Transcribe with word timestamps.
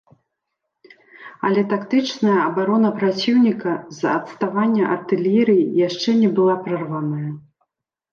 Але 1.49 1.61
тактычная 1.73 2.37
абарона 2.45 2.89
праціўніка 2.99 3.73
з-за 3.97 4.09
адставання 4.21 4.83
артылерыі 4.95 5.67
яшчэ 5.87 6.17
не 6.23 6.29
была 6.39 6.55
прарваная. 6.69 7.29